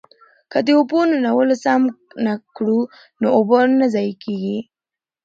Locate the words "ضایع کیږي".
3.93-4.57